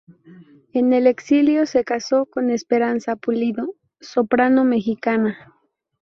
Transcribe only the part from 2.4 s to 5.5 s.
Esperanza Pulido, soprano mexicana.